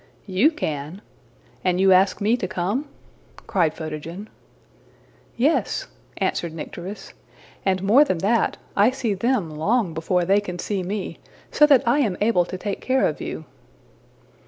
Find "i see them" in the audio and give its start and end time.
8.75-9.51